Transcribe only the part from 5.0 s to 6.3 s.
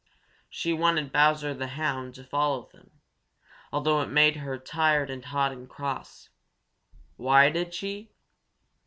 and hot and cross.